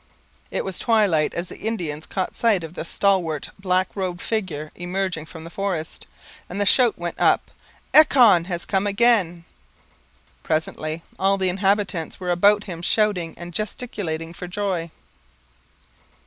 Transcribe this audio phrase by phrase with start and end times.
[0.49, 5.27] It was twilight as the Indians caught sight of the stalwart, black robed figure emerging
[5.27, 6.07] from the forest,
[6.49, 7.51] and the shout went up,
[7.93, 9.45] 'Echon has come again!'
[10.41, 14.89] Presently all the inhabitants were about him shouting and gesticulating for joy.